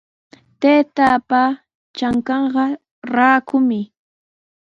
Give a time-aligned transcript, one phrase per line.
[0.61, 1.41] Taytaapa
[1.95, 2.63] trankanqa
[3.15, 3.79] rakumi.